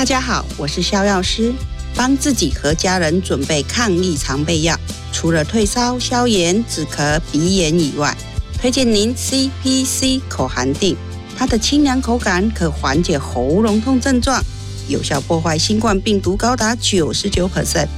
[0.00, 1.52] 大家好，我是肖药师，
[1.94, 4.74] 帮自己和家人准备抗疫常备药，
[5.12, 8.16] 除了退烧、消炎、止咳、鼻炎以外，
[8.58, 10.96] 推荐您 CPC 口含定，
[11.36, 14.42] 它的清凉口感可缓解喉咙痛症状，
[14.88, 17.88] 有效破坏新冠病毒高达九十九 percent，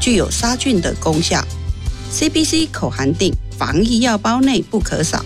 [0.00, 1.46] 具有杀菌的功效。
[2.10, 5.22] CPC 口含定，防疫药包内不可少。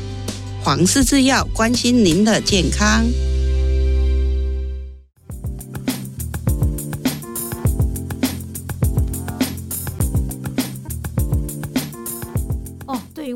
[0.64, 3.04] 黄氏制药关心您的健康。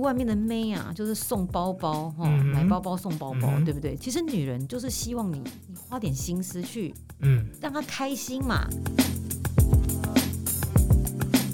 [0.09, 3.95] 外面的妹啊，就是送包包哈，嗯、买包包送包包，嗯、对不对？
[3.95, 8.67] 其实女人就是希望你，你花点心思去，嗯，让她开心嘛。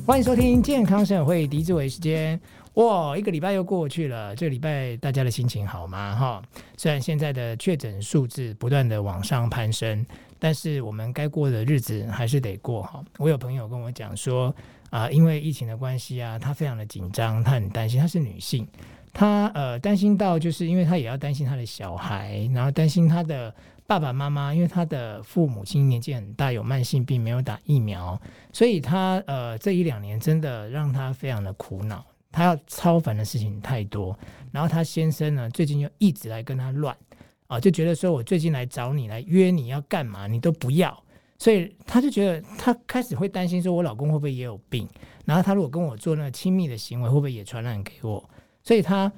[0.07, 2.41] 欢迎收听健康生活会狄志伟时间。
[2.75, 6.15] 哇，一个礼拜又过去了，这个礼拜大家的心情好吗？
[6.15, 6.43] 哈，
[6.77, 10.07] 虽然现在的确诊数字不断的往上攀升，
[10.39, 13.05] 但是我们该过的日子还是得过哈。
[13.19, 14.55] 我有朋友跟我讲说
[14.91, 18.67] 啊、因为疫情的关系啊，她非常的紧张，她很担心，她是女性，
[19.13, 23.55] 她呃担心到就是因为她也要担心她的小孩，然后担心她的。
[23.87, 28.19] 爸爸妈妈，因为他的父母亲年纪很大，有慢性病，没有打疫苗，
[28.51, 32.03] 所以他呃这一两年真的让他非常的苦恼。
[32.33, 34.19] 他要操烦的事情太多，
[34.51, 36.97] 然后他先生呢最近又一直来跟他乱
[37.47, 40.97] 啊，就觉得说我最近来找你来约你要干嘛，你都不要，
[41.39, 44.89] 所以他就觉得他开始会担心说，我老公会不会也有病？
[45.25, 48.29] 然后他如果跟我做那亲密的行为，会不会也传染给我？
[48.63, 49.13] 所以他。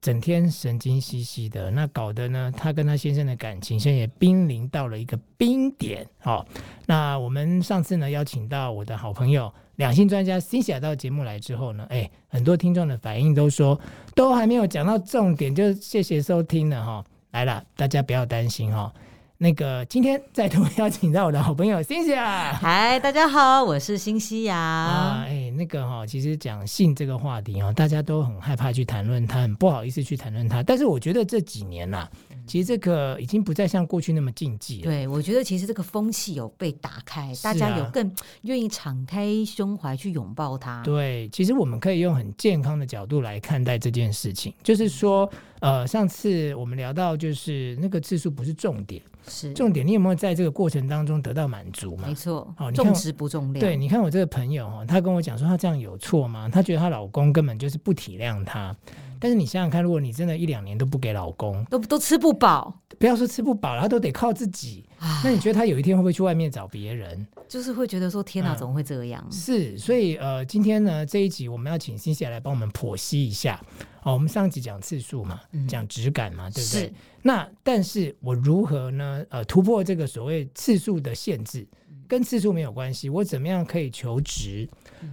[0.00, 6.06] 整天神经兮兮的，那搞得呢，他跟他先生的感情现在也濒临到了一个冰点。
[6.22, 6.46] 哦，
[6.86, 13.78] 那我们上次呢邀请到我的好朋友两性专家 Cynthia 到节目来之后呢，哎，很多听众的反应都说，
[14.14, 17.04] 都还没有讲到重点，就谢谢收听了哈。
[17.38, 18.92] 来了，大家不要担心哦。
[19.36, 24.56] 那个今天再度邀请到我的好朋友辛西亚，嗨，大家好，我是新西亚。
[24.56, 30.64] 啊，哎，那个哈，其实讲性这个话题哦，大家都很害怕去谈论它，很不好意思去谈论它。
[30.64, 32.08] 但是我觉得这几年呐，
[32.48, 34.84] 其实这个已经不再像过去那么禁忌了。
[34.84, 38.10] 对，我觉得其实这个风气有被打开，啊、大家有更
[38.42, 40.82] 愿意敞开胸怀去拥抱它。
[40.82, 49.02] 对，其实我们可以用很健康的角度来看待这件事情，就是说，呃，上次我们聊到，就是那个次数不是重点。
[49.30, 52.08] 是重点，你有没有在这个过程当中得到满足嘛？
[52.08, 53.60] 没错，哦，重质不重量。
[53.60, 56.48] 对，你看我这个朋友哈，他跟我讲说，他这样有错吗？
[56.48, 58.74] 她觉得她老公根本就是不体谅她。
[59.20, 64.84] 但是你想想看，如果你真的一两年都不给老公，都都吃不饱，不要说吃不饱了，他都得靠自己。
[65.22, 67.26] 那你觉得他有一天会不会去外面找别人？
[67.48, 69.24] 就是会觉得说，天哪，怎么会这样？
[69.30, 73.60] 是，所以呃，今天呢这一集我们要请新西亚来帮我们剖析一下。
[74.02, 76.92] 哦，我们上集讲次数嘛，讲质感嘛，对不对？
[77.22, 79.24] 那但是我如何呢？
[79.28, 81.66] 呃，突破这个所谓次数的限制，
[82.08, 83.08] 跟次数没有关系。
[83.08, 84.68] 我怎么样可以求职？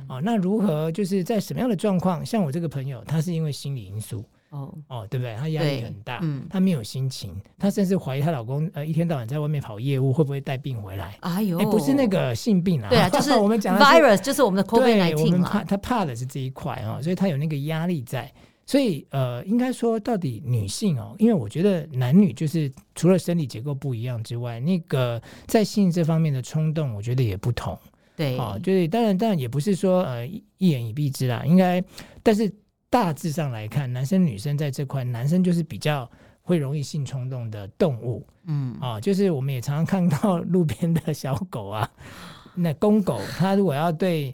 [0.07, 2.25] 啊，那如何就是在什么样的状况？
[2.25, 4.23] 像我这个朋友，他是因为心理因素。
[4.51, 5.35] 哦哦，对不对？
[5.35, 11.17] 她压力很大，嗯，她没有心情，她甚至怀疑她老公呃一天到晚在外面跑业务，会不会带病回来？
[11.21, 18.31] 哎呦，不是那个性病啊，对啊，就 是我们讲的 virus，就是我们的 COVID-19 我们怕她怕的是这一块啊，所以她有那个压力在。
[18.65, 27.77] 所以呃，应该说到底女性哦，因为我觉得男女就是除了生理结构不一样之外，那个在性这方面的冲动，我觉得也不同。
[28.15, 31.83] 对，啊，就是当然当然也不是说呃一言以蔽之啦，应该，
[32.21, 32.51] 但是。
[32.87, 36.09] 大致上来看，男生女生在这块，男生就是比较
[36.41, 41.91] 会容易性冲动的动物，嗯啊，就是我们也常常看到路边的小狗啊，
[42.53, 44.33] 那公狗它如果要对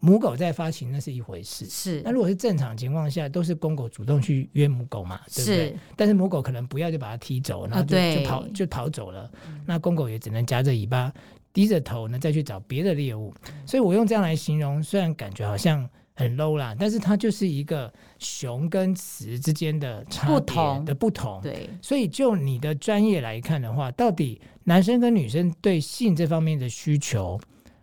[0.00, 2.02] 母狗在发情，那是一回事，是。
[2.04, 5.68] 那如果是正常情况下，都是公狗主动去约母狗嘛，对不对？
[5.68, 5.76] 是。
[5.96, 9.30] 但是母狗可能不要就把它踢走，然后就、啊、就跑就逃走了，
[9.64, 11.12] 那公狗也只能夹着尾巴，
[11.52, 13.32] 低着头呢再去找别的猎物。
[13.64, 15.88] 所以我用这样来形容，虽然感觉好像。
[16.18, 21.38] 很 low 啦，但是它就是一个雄跟雌之间的差别的不同。
[21.42, 27.38] 对，所以就你的专业来看的话，到底男生跟女生对性这方面的需求，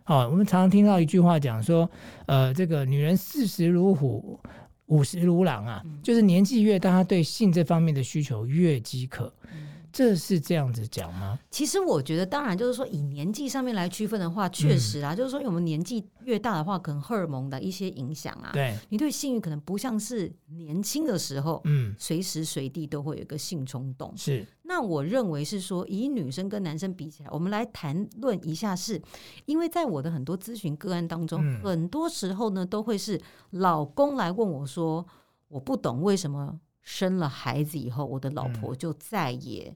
[0.06, 1.88] 哦，我们常常听到一句话讲说，
[2.26, 4.38] 呃，这个女人四十如虎，
[4.86, 9.32] 五十如狼啊，嗯、就是年纪越大，她对性这方面的需求越饥渴。
[9.52, 9.58] 嗯
[9.94, 11.38] 这是这样子讲吗？
[11.52, 24.12] 其实我觉得，当然就是说，以年纪上面来区分的话，确实啊，嗯、就是说，我们年纪越大的话，可能荷尔蒙的一些影响啊，对，你对性欲可能不像是年轻的时候，嗯，随时随地都会有一个性冲动。
[24.16, 29.02] 是，那我认为是说，以女生跟男生比起来，我们来谈论一下是，是
[29.46, 33.20] 因为在我的很多咨询个案当中，嗯、很多时候呢，都会是
[33.50, 35.06] 老公来问我说，
[35.46, 39.72] 我不懂为什么生了孩子以后，我的老婆就再也。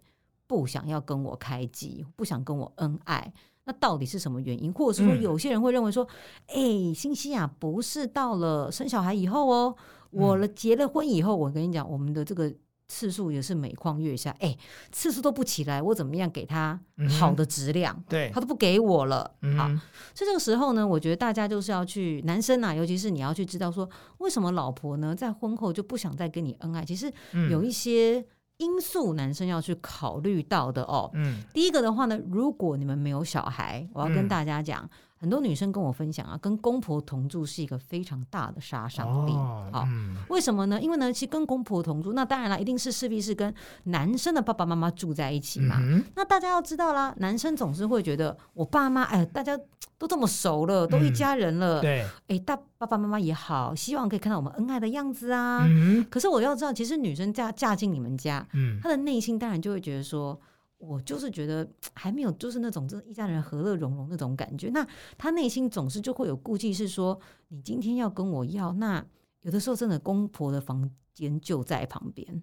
[0.49, 3.33] 不想要跟我开机，不想跟我恩爱。
[3.63, 4.73] 那到底是什么原因？
[4.73, 6.03] 或者是说，有些人会认为说，
[6.49, 9.77] 哎、嗯，欣西啊，不是到了生小孩以后哦，
[10.11, 12.53] 我了结了婚以后，我跟你讲，我们的这个。
[12.91, 14.57] 次数也是每况愈下，哎，
[14.91, 16.81] 次数都不起来，我怎么样给他
[17.21, 17.95] 好的质量？
[17.95, 19.31] 嗯、对，他都不给我了。
[19.43, 19.69] 嗯、好，
[20.15, 23.87] 所以这个时候呢，我觉得大家就是要去，男生啊，尤其是你要去知道说，
[24.21, 26.83] 为什么老婆呢在婚后就不想再跟你恩爱？
[26.83, 27.13] 其实
[27.51, 28.25] 有一些
[28.59, 31.11] 因素，男生要去考虑到的哦。
[31.15, 34.89] 嗯，第一个的话呢，如果你们没有小孩，我要跟大家讲。
[35.21, 39.33] 嗯很多女生跟我分享啊，跟公婆同住是一个非常大的杀伤力。
[39.33, 40.81] 哦、好，嗯、为什么呢？
[40.81, 45.79] 因为呢，其实跟公婆同住，那当然了，一定是势必是跟男生的爸爸妈妈住在一起嘛。
[45.81, 49.59] 嗯、那大家要知道啦，男生总是会觉得我爸妈，哎，大家
[49.99, 55.67] 都这么熟了，都一家人了，嗯、对，哎，大爸爸妈妈也好，希望可以看到我们恩爱的样子啊。
[55.67, 60.41] 嗯、可是我要知道，其实女生嫁嫁进你们家，嗯，她的内心当然就会觉得说。
[60.79, 64.71] 我就是觉得还没有，就是那种真的一家人和乐融融那种感觉。
[64.71, 64.87] 那
[65.17, 69.05] 他内心总是就会有顾忌，是说你今天要跟我要，那
[69.43, 72.43] 有的时候真的公婆的房间就在旁边，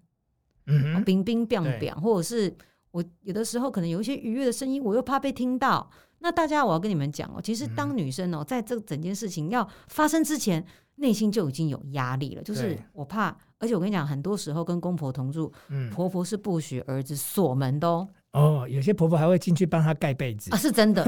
[0.68, 2.54] 嗯哼，冰冰冰冰，或者是
[2.92, 5.90] 我有的时候可能有一些愉悦的声音，我又怕被听到。
[6.20, 10.66] 那大家我要跟你们讲哦，其实当女生哦，在这整件事情要发生之前，
[10.96, 15.52] 内心就已经有压力了，就是我怕，而且我跟你讲，很多时候跟公婆同住，
[15.92, 18.10] 婆婆是不许儿子锁门的哦。
[18.36, 21.04] 哦，有些婆婆还会进去帮她盖被子啊，是真的，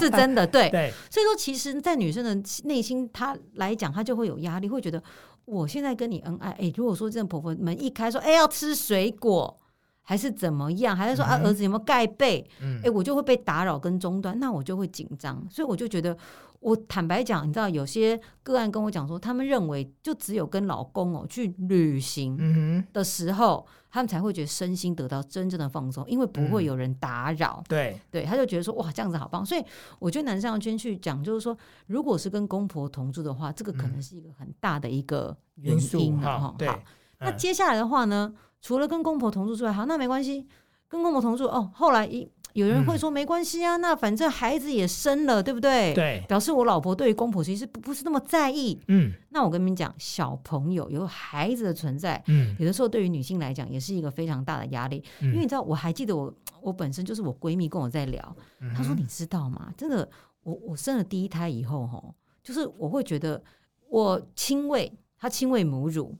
[0.00, 0.92] 是真的，对 对。
[1.08, 2.34] 所以说，其实，在女生的
[2.64, 5.00] 内心，她来讲，她就会有压力，会觉得
[5.44, 9.56] 我现在跟你恩爱，哎，如果说这个婆婆门一开，说，哎，要吃水果，
[10.02, 12.44] 还是怎么样，还是说啊，儿子有没有盖被？
[12.92, 16.16] 我就会被打扰跟中断，那我就会紧张，所以我就觉得。
[16.62, 27.60] 我坦白讲，你知道有些个案跟我讲说，他们认为就只有跟老公哦去旅行的时候，嗯、他们才会觉得身心得到真正的放松，因为不会有人打扰。
[27.62, 29.44] 嗯、对对，他就觉得说哇，这样子好棒。
[29.44, 29.64] 所以
[29.98, 31.56] 我觉得男生要先去讲，就是说，
[31.88, 36.38] 如果是跟公婆同住的话，这个可能是一个很大的一个原因哈。
[36.38, 36.78] 好，对好，
[37.18, 40.46] 那接下来的话呢，除了跟公婆同住之外，好，那没关系，
[40.86, 42.30] 跟公婆同住哦，后来一。
[42.54, 45.94] 有人会说没关系啊，嗯、那反正孩子也生了，对不对？
[45.94, 48.78] 对，表示我老婆对于公婆其实不不是那么在意。
[48.88, 55.02] 嗯，那我跟你们讲，小朋友有孩子的存在，嗯，有的时候对于女性来讲也是一个非常大的压力。
[55.20, 59.72] 嗯、因为你知道，我还记得我我本身就是我闺蜜跟我在聊，嗯、她说你知道吗？
[59.76, 60.08] 真的，
[60.42, 62.02] 我我生了第一胎以后，哈，
[62.42, 63.42] 就是我会觉得
[63.88, 66.14] 我亲喂她亲喂母乳，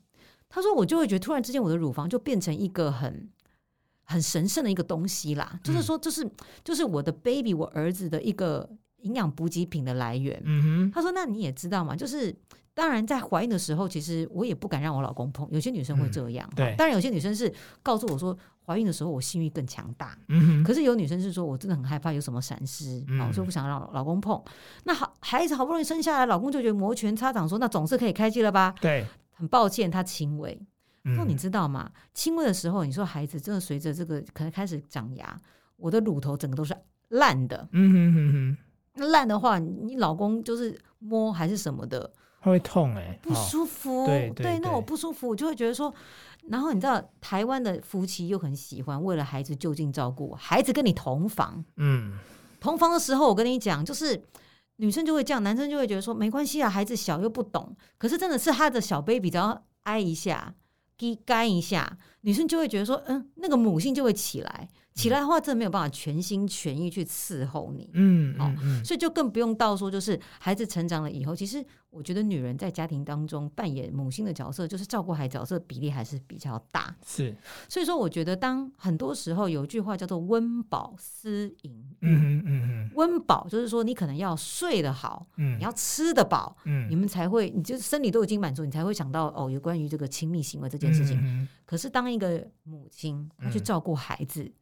[0.48, 3.28] 她说我就会觉得突然之间我的乳房就变成一个很。
[4.12, 6.28] 很神圣的一个东西啦，就是说，就是
[6.62, 8.68] 就是我的 baby，我儿子的一个
[8.98, 10.40] 营养补给品的来源。
[10.44, 12.34] 嗯哼，他说：“那你也知道嘛，就是
[12.74, 15.48] 当然在怀孕的时候，其实我也不敢让我老公碰。
[15.50, 16.74] 有些女生会这样，对。
[16.76, 20.16] 当然有些女生是告诉我说，怀孕的时候我性欲更强大。
[20.28, 24.40] 嗯哼，可是有女生是说我真的很害怕有什么闪失，我说不想让老公碰。
[24.84, 28.74] 那好，孩子好不容易生下来，老公就觉得摩拳擦掌，说那总是可以开机了吧？
[28.80, 30.60] 对，很抱歉，他亲喂。”
[31.04, 31.90] 那你知道吗？
[32.14, 35.36] 亲喂的时候，你说孩子真的随着这个可能开始长牙，
[35.76, 36.76] 我的乳头整个都是
[37.08, 37.68] 烂的。
[37.72, 38.56] 嗯哼哼哼。
[38.94, 44.06] 那烂的话，你老公就是摸还是什么的，他会痛哎、欸，不舒服。
[44.06, 45.92] 对对，对，那我不舒服，我就会觉得说，
[46.48, 51.64] 然后你知道台湾的夫妻又很喜欢为了孩子就近照顾，孩子跟你同房。
[51.76, 52.18] 嗯，
[52.60, 54.22] 同房的时候，我跟你讲，就是
[54.76, 57.74] 女生就会这样，男生就会觉得说没关系啊，孩子小又不懂。
[57.96, 60.54] 可是真的是他的小 baby 只要挨一下。
[61.10, 64.68] 一干一下，女生就会觉得说，嗯，那个母性就会起来。
[64.94, 68.54] 起来的话，真的没有办法全心全意去伺候你，嗯，哦，
[68.84, 77.34] 所以就更不用到说，就是孩子成长了以后，其实我觉得女人在家庭当中扮演母亲的角色，就是照顾孩子角色比例还是比较大，是。
[77.70, 82.61] 所以说，我觉得当很多时候有一句话叫做“温饱思淫”，嗯嗯嗯，
[82.94, 91.18] 温饱就是说你可能要睡得好，嗯，你要吃得饱，嗯，你们才会，你就是生理都已经满足，你才会想到哦，有关于这个亲密行为这件事情。
[91.22, 94.52] 嗯，可是当一个母亲她去照顾孩子。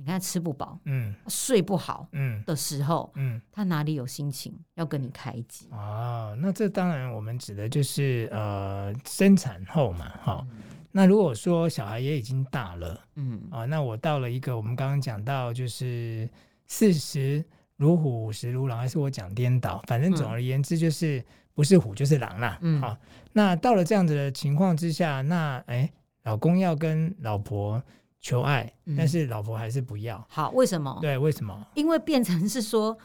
[0.00, 6.36] 你看吃不饱，嗯，睡不好，嗯的时候，嗯，嗯他哪里有心情要跟你开机啊？
[6.38, 10.46] 那这当然我们指的就是呃生产后嘛，哈。
[10.52, 10.58] 嗯、
[10.92, 16.30] 那如果说小孩也已经大了，嗯啊，那我到了一个我们刚刚讲到就是
[16.68, 17.44] 四十
[17.78, 19.82] 如虎，五十如狼，还是我讲颠倒？
[19.86, 22.58] 反正总而言之就是不是虎就是狼啦。
[22.60, 22.94] 嗯，好。
[23.32, 25.90] 那到了这样子的情况之下，那哎，
[26.24, 27.82] 老公要跟老婆。
[28.20, 30.22] 求爱，但是老婆还是不要。
[30.28, 30.98] 好，为什么？
[31.00, 31.64] 对，为什么？
[31.74, 32.98] 因为变成是说，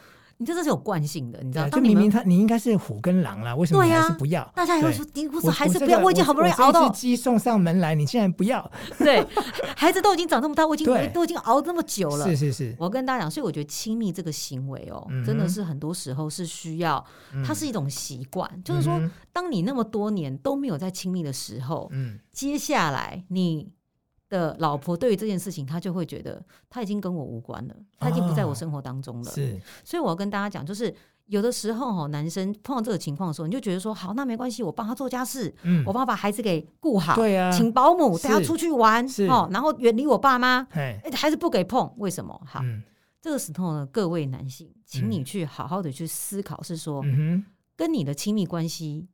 [0.44, 1.66] 你这是有惯性的，你知道？
[1.70, 4.44] 就明明他你应该是虎跟狼啦，为什么你还是不要？
[4.54, 5.98] 大家还会说你为什么还是不要？
[6.00, 8.70] 我已经好不容易熬到鸡送上门来，你竟然不要？
[8.98, 9.26] 对，
[9.74, 12.26] 孩子都已经长这么大，我已经都已经熬这么久了。
[12.26, 17.02] 是是是，我跟大家讲，所以我觉得亲密这个行为哦，真的是很多时候是需要，
[17.46, 19.00] 它是一种习惯，就是说，
[19.32, 23.72] 当你那么多年都没有在亲密的时候，嗯，接下来你。
[24.34, 29.30] 的老婆对于这件事情，他就会觉得他已经跟我无关了，他已经不在我生活当中了。
[29.30, 30.92] 哦、是，所以我要跟大家讲，就是
[31.26, 42.40] 有的时候哈，男生碰到这个情况的时候，你就觉得说，好，那没关系，我帮他做家事，嗯，我帮他把孩子给顾好，对啊，请保姆带他出去玩，是，哦，然后远离我爸妈，哎，孩子不给碰，为什么？
[42.44, 42.82] 好，嗯、
[43.22, 47.44] 这个时候呢，各位男性，请你去好好的去思考，是说，嗯、
[47.76, 49.06] 跟你的亲密关系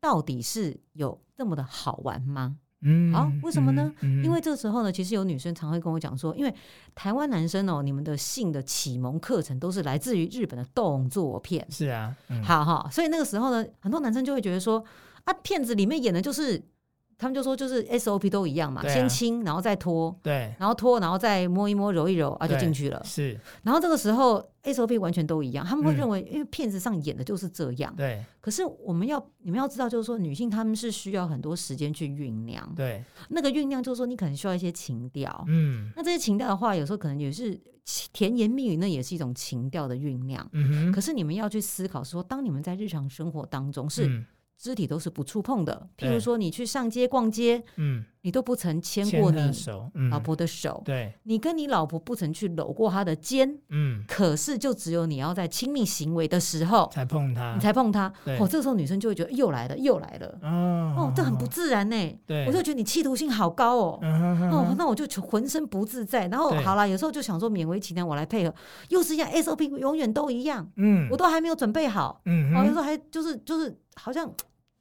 [0.00, 2.56] 到底是有这么的好玩吗？
[2.84, 3.92] 嗯，好，为什么呢？
[4.00, 6.54] 嗯嗯、因为这时候呢，其实有女生常会跟我讲说，因为
[6.94, 14.84] 台湾男生哦，你们的性的启蒙课程都是来自于日本的动作片，是啊，嗯、好哈，所以那个时候呢，很多男生就会觉得说，
[15.24, 16.62] 啊，片子里面演的就是。
[17.24, 23.00] 他们就说，就是 SOP 都一样嘛，先清，然后再拖，对，然后拖，然后再摸一摸，揉一揉，啊，就进去了。
[23.02, 27.94] 是，然后这个时候 SOP 完全都一样，他们会认为，因为片子上演的就是这样。
[27.96, 28.22] 对。
[28.42, 32.70] 可是我们要，你们要知道，就是说，女性她们是需要很多时间去酝酿。
[32.76, 33.02] 对。
[33.30, 35.44] 那个酝酿就是说，你可能需要一些情调。
[35.48, 35.90] 嗯。
[35.96, 37.58] 那这些情调的话，有时候可能也是
[38.12, 40.46] 甜言蜜语，那也是一种情调的酝酿。
[40.52, 40.92] 嗯。
[40.92, 44.22] 可是你们要去思考说，当你们在日常生活当中是。
[44.56, 49.52] 肢体都是不触碰的，譬如说你去上街逛街，嗯，你都不曾牵过你
[50.10, 68.54] 老婆的手，对，你跟你老婆不曾去搂过她的肩，嗯，可是就只有你要在亲密行为的时候才碰她，你才碰她，哦，这个时候女生就会觉得又来了，又来了，哦，这很不自然呢，对，我就觉得你企图性好高哦，哦，那我就浑身不自在，然后好了，有时候就想说勉为其难我来配合，
[68.88, 74.34] 又是一样 SOP 永远都一样，嗯，我都还没有准备好，嗯，哦，有时候还就是就是好像。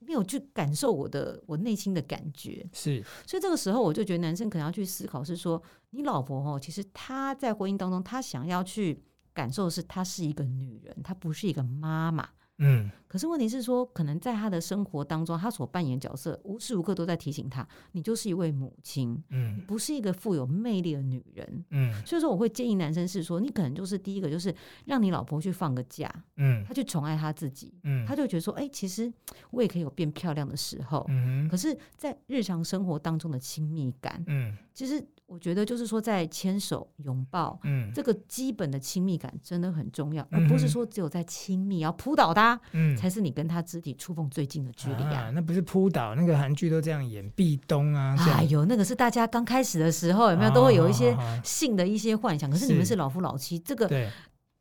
[0.06, 9.02] 没有去感受我的我内心的感觉，是，所以这个时候我就觉得男生可能要去思考，是说你老婆哦，其实她在婚姻当中，她想要去
[9.34, 12.28] 感受的是她是一个女人，她不是一个妈妈。
[12.64, 24.54] 嗯，可是问题是说，可能在他的生活当中，他所扮演角色无时无刻都在提醒他，你就是一位母亲，嗯，不是一个富有魅力的女人，嗯，所以说我会建议男生是说，你可能就是第一个就是
[24.86, 29.12] 让你老婆去放个假，嗯，他去宠爱他自己，嗯，他就觉得说，哎，其实
[29.52, 35.06] 我也可以有变漂亮的时候，嗯，可是，在日常生活当中的亲密感，嗯，其实。
[35.26, 45.32] 我觉得就是说，在牵手、拥抱，嗯，这个基本的亲密感真的很重要，而不是说只有在亲密要扑倒他，嗯，才是你跟他肢体触碰最近的距离啊。
[45.34, 48.16] 那不是扑倒，那个韩剧都这样演壁咚啊。
[48.36, 54.10] 哎呦，那个是大家刚开始的时候有没有都会有一些性的一些幻想，可是你们是老夫老妻，这个对。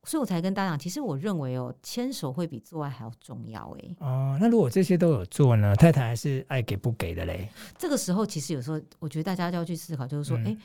[0.05, 3.97] 所以我才跟大家讲，其实我认为哦，牵手会比做爱还要重要哎。
[4.01, 5.77] 哦，那如果这些都有做呢？
[5.77, 7.49] 太太还是爱给不给的嘞？
[7.79, 10.59] 这个时候，其实有时候我觉得大家就要去思考，就是说，哎、嗯，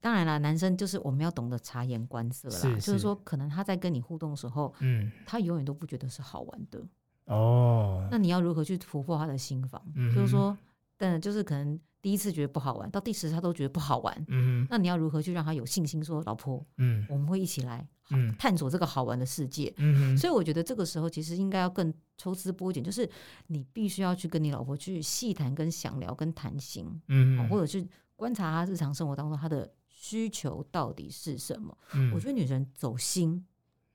[0.00, 2.56] 当然啦，男生就是我们要懂得察言观色啦。
[2.56, 6.82] 是是，就是说，可能他在跟你互动的时候，嗯，他永远都不觉得是好玩的。
[7.26, 9.80] 哦，那你要如何去突破他的心防？
[9.94, 10.56] 嗯、就是说，
[10.96, 14.24] 但就是可能第一次觉得不好玩，到第十次他都觉得不好玩。
[14.28, 17.86] 嗯哼，那你要如何去让他有信心说，老婆，嗯，我们会一起来。
[18.10, 23.08] 嗯，探索这个好玩的世界，嗯，所以我觉得这个时候其实应该要更抽丝剥茧，就是
[23.46, 31.76] 你必须要去跟你老婆去细谈、跟想聊、跟谈心，嗯，或者去观察她日常生活当中她的需求到底是什么。
[31.94, 33.44] 嗯，我觉得女人走心，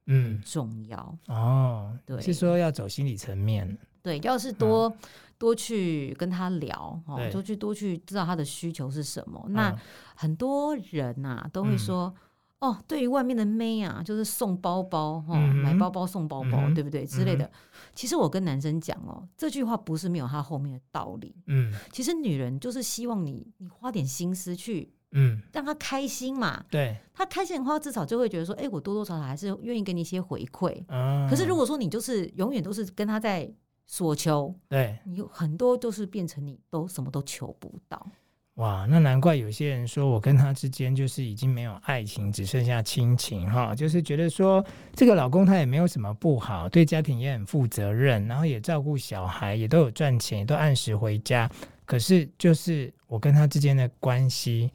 [0.06, 1.98] 嗯，重要哦。
[2.06, 3.78] 对，是说要走心理层面。
[4.02, 4.98] 对，要是多、嗯、
[5.38, 9.44] 多去跟她聊，哦，多去多去知道她的需求是什么。
[9.48, 9.76] 嗯、那
[10.16, 12.14] 很多人呐、啊、都会说。
[12.16, 12.22] 嗯
[12.60, 17.46] 哦，对于外面的妹啊，就是送包包哈，嗯、买包包送包包，嗯、对不对之类的？
[17.46, 17.52] 嗯、
[17.94, 21.36] 其实我跟男生讲哦，这句话不是没有他后面的道理。
[21.48, 26.64] 嗯，其实女人就是希望你，你花点心思去，嗯，让她开心嘛。
[26.72, 30.84] 对，他开心的话，至少就会觉得说，哎，我多多少少还是愿意给你一些回馈。
[30.88, 33.54] 嗯，可是如果说你就是永远都是跟她在
[33.86, 38.08] 索求，对，你有很多都是变成你都什么都求不到。
[38.56, 51.50] 哇，那难怪有些人说我跟他之间就是已经没有爱情，只剩下亲情哈，就是觉得说这个老公他也没有什么不好，对家庭也很负责任，然后也照顾小孩，也都有赚钱，都按时回家。
[51.84, 54.72] 可是就是我跟他之间的关系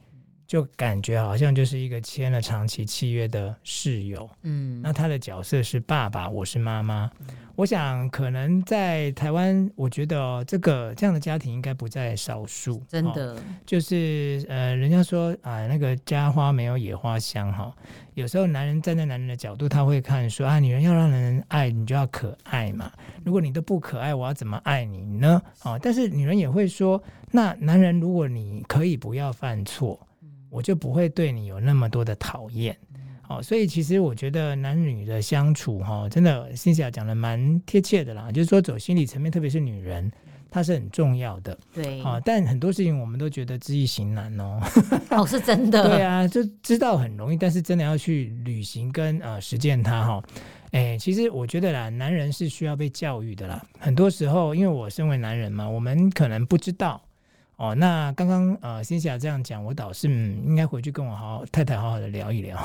[0.51, 7.09] 就感觉好像就是一个签了长期契约的室友，嗯，那他的角色是爸爸，我是妈妈。
[7.21, 12.83] 嗯、我想可能在台湾，我觉得、哦、这个这样的家庭应该不在少数。
[12.89, 17.75] 真的，哦、就是呃，人家说啊，那个家花没有野花香哈、哦。
[18.15, 22.91] 有时候男人站在男人的角度，他会看说啊，女人要让人爱你就要可爱嘛。
[23.25, 25.41] 如果你都不可爱，我要怎么爱你呢？
[25.61, 29.97] 啊、哦，但是女人也会说，那男人如果你可以不要犯错。
[30.51, 32.77] 我就不会对你有那么多的讨厌，
[33.23, 40.11] 好，所以其实我觉得男女的相处，哈，真的，Cynthia 讲的蛮贴切的啦，就是说走心理层面，特别是女人，
[40.51, 44.61] 她是很重要的，对，啊，但很多事情我们都觉得知易行难哦，
[45.11, 50.23] 哦，是真的， 对啊，就知道很容易，但是真的要去履行跟呃实践它，哈，
[50.73, 57.01] 哎，其实我觉得啦，男人是需要被教育的啦，很多时候，因为我身为男人嘛，我们可能不知道。
[57.61, 62.57] 哦，那刚刚呃，Cynthia 这样讲，我倒是、嗯、应该回去跟我好好太太好好的聊一聊。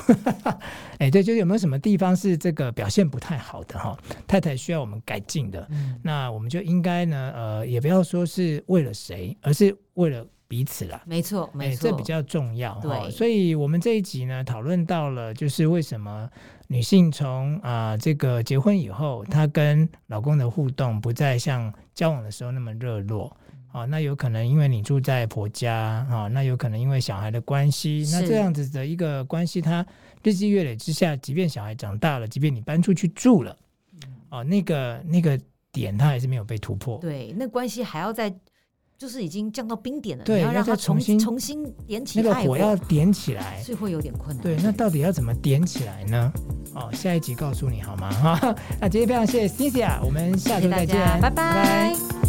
[0.99, 3.99] 哎，对，就是有没有什么地方是这个表现不太好的哈、哦？
[4.25, 11.03] 太太需要我们改进的，嗯、那我们就应该呢，呃，也不要说是为了谁，而是为了彼此啦。
[11.05, 12.79] 没错，没错，这比较重要。
[12.79, 16.29] 对、哦，所以我们这一集呢，讨论到了就是为什么
[16.69, 23.35] 女性从啊、呃、这个结婚以后，她跟老公的互动不再像交往的时候那么热络。
[23.75, 25.75] 哦，那有可能因为你住在婆家
[26.09, 29.85] 啊，那有可能因为小孩的关系，那这样子的一个关系，它
[30.23, 33.53] 日积月累之下，即便小孩长大了，即便你搬出去住了，
[34.29, 35.37] 哦，那个那个
[35.73, 36.97] 点它还是没有被突破。
[36.99, 38.33] 对，那关系还要再
[38.97, 44.41] 就是已经降到冰点了，对，要让它重新重新点起来，那个火要点起来，是会有点困难。
[44.41, 46.31] 对，那到底要怎么点起来呢？
[46.73, 48.09] 哦，下一集告诉你好吗？
[48.09, 51.29] 哈，那今天非常谢谢 Cynthia，我们下周再见，拜拜。
[51.29, 52.24] 拜拜。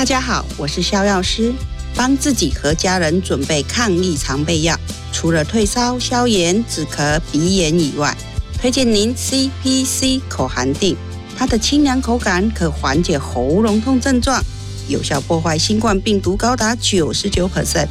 [0.00, 1.52] 大家好，我是肖药师，
[1.94, 4.74] 帮自己和家人准备抗疫常备药，
[5.12, 8.16] 除了退烧、消炎、止咳、鼻炎以外，
[8.58, 10.96] 推荐您 CPC 口含定，
[11.36, 14.42] 它的清凉口感可缓解喉咙痛症状，
[14.88, 17.88] 有效破坏新冠病毒高达九十九 percent，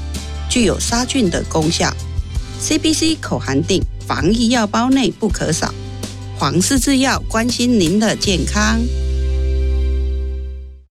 [0.50, 1.96] 具有杀菌的功效。
[2.60, 5.72] CPC 口含定，防疫药包内不可少。
[6.40, 8.80] 黄氏制药关心您的健康。